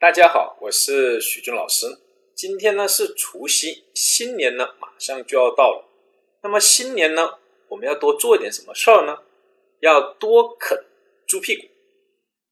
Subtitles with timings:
[0.00, 1.98] 大家好，我是许军老师。
[2.32, 5.88] 今天呢是除夕，新年呢马上就要到了。
[6.40, 9.18] 那么新年呢，我们要多做一点什么事儿呢？
[9.80, 10.84] 要多啃
[11.26, 11.66] 猪屁股。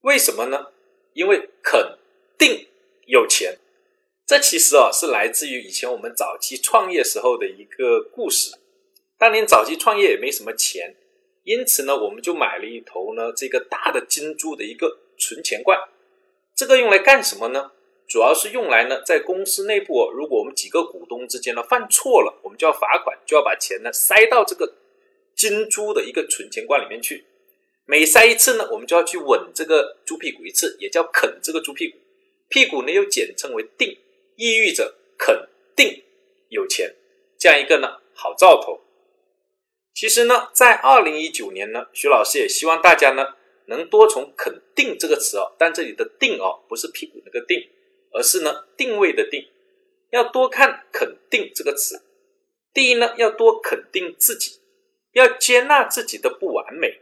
[0.00, 0.72] 为什么呢？
[1.12, 1.96] 因为肯
[2.36, 2.66] 定
[3.06, 3.56] 有钱。
[4.26, 8.58] 这其实啊是来自于以前我们早期创业时候的一个故事。
[9.16, 10.96] 当年早期创业也没什么钱，
[11.44, 15.78] 因此呢，我们就买了一头呢这个大的金猪的一个存钱罐。
[16.56, 17.72] 这个用来干什么呢？
[18.08, 24.74] 主要是用来呢，在公司内部，如果我们几个股东之间呢犯错了，我们就要罚款，就要把钱呢塞到这个
[25.34, 27.26] 金猪的一个存钱罐里面去。
[27.84, 31.98] 每塞一次呢，我们就要去吻这个猪屁股一次，也叫啃这个猪屁股。
[32.48, 33.98] 屁股呢又简称为定，
[34.36, 36.04] 意喻着肯定
[36.48, 36.94] 有钱，
[37.38, 38.80] 这样一个呢好兆头。
[39.92, 43.34] 其实呢，在二零一九年呢，徐老师也希望大家呢。
[43.68, 47.58] 能多从“肯定”这个词哦，但这里的“定”哦，不是屁股那个“定”，
[48.12, 49.44] 而是呢定位的“定”。
[50.10, 52.02] 要多看“肯定”这个词。
[52.72, 54.60] 第一呢，要多肯定自己，
[55.12, 57.00] 要接纳自己的不完美。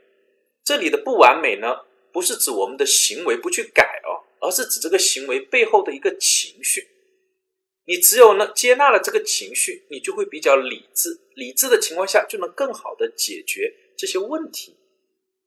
[0.64, 6.88] 这里的不完美呢，不是指我们的行为不去改哦，而是指这个行为背后的一个情绪。
[7.86, 11.20] 你只有呢接纳了这个情绪，你就会比较理智。
[11.34, 14.74] 理智的情况下，就能更好的解决这些问题。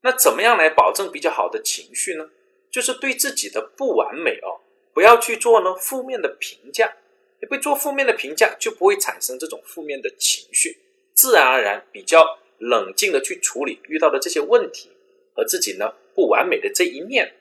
[0.07, 2.29] 那怎么样来保证比较好的情绪呢？
[2.71, 4.61] 就是对自己的不完美哦，
[4.93, 6.95] 不要去做呢负面的评价。
[7.41, 10.77] 你不做负面的评价，就不会产生这种负面的情绪，
[11.13, 14.89] 自然而然比较冷静的去处理遇到的这些问题
[15.35, 17.33] 和自己呢不完美的这一面。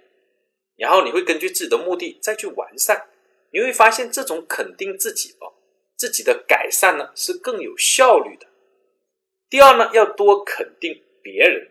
[0.77, 3.07] 然后你会根据自己的目的再去完善，
[3.53, 5.55] 你会发现这种肯定自己哦，
[5.97, 8.49] 自己的改善呢是更有效率的。
[9.49, 11.71] 第二呢，要多肯定别人。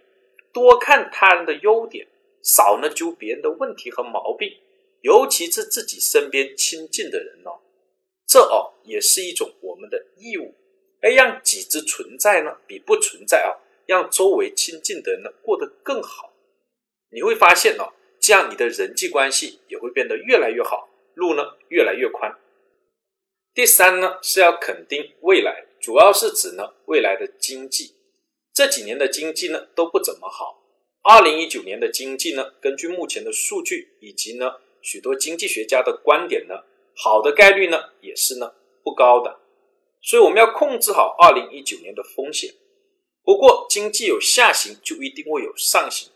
[0.55, 2.07] 多看他人的优点，
[2.41, 4.49] 少呢揪别人的问题和毛病，
[5.01, 7.59] 尤其是自己身边亲近的人哦，
[8.25, 10.55] 这哦也是一种我们的义务。
[11.01, 13.51] 哎让己之存在呢，比不存在啊，
[13.85, 16.31] 让周围亲近的人呢过得更好。
[17.11, 17.91] 你会发现哦，
[18.21, 22.33] 这样你的人际关系也会变得越来越好，路呢越来越宽。
[23.53, 27.94] 第三呢是要肯定未来，主要是指呢未来的经济。
[28.55, 30.63] 这几年的经济呢都不怎么好。
[31.03, 36.63] 二零一九年的经济呢，根据目前的数据以及呢许多经济学家的观点呢，
[36.95, 39.41] 好的概率呢也是呢不高的。
[40.01, 42.55] 所以我们要控制好二零一九年的风险。
[43.25, 46.09] 不过经济有下行，就一定会有上行。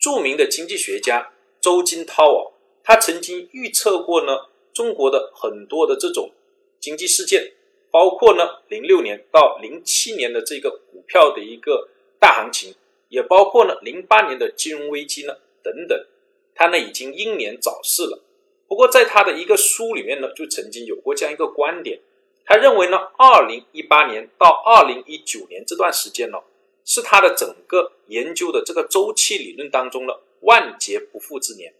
[0.00, 2.52] 著名的经济学家周金涛啊，
[2.82, 6.32] 他曾经预测过呢中国的很多的这种
[6.80, 7.52] 经济事件。
[7.90, 11.88] 包括呢，零六年到零七年的这个股票的一个
[12.20, 12.74] 大行情，
[13.08, 16.06] 也包括呢零八年的金融危机呢等等，
[16.54, 18.22] 他呢已经英年早逝了。
[18.66, 22.00] 不过在他的一个书里面呢，就曾经有过这样一个观点，
[22.44, 26.38] 他认为呢，二零一八年到二零一九年这段时间呢，
[26.84, 31.72] 是他的整个研究的这个周期理论当中呢万劫不复之年，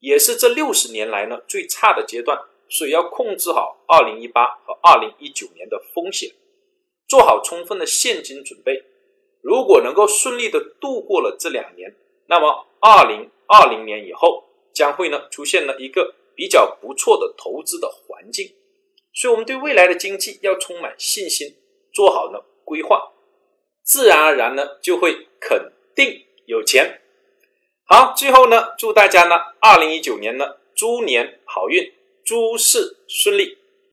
[0.00, 2.36] 也是这六十年来呢最差的阶段。
[2.72, 6.30] 所以要控制好二零一八和二零一九年的风险，
[7.06, 8.82] 做好充分的现金准备。
[9.42, 11.94] 如果能够顺利的度过了这两年，
[12.28, 18.48] 那么二零二零年以后将会呢出现了一个比较不错的投资的环境。
[19.12, 21.54] 所以，我们对未来的经济要充满信心，
[21.92, 23.12] 做好呢规划，
[23.84, 27.02] 自然而然呢就会肯定有钱。
[27.84, 31.92] 好，最后呢祝大家呢二零一九年呢猪年好运。
[32.24, 33.61] 诸事顺利。